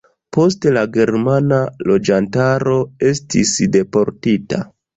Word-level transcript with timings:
Poste 0.35 0.71
la 0.77 0.81
germana 0.95 1.59
loĝantaro 1.91 2.81
estis 3.13 3.55
deportita. 3.79 4.67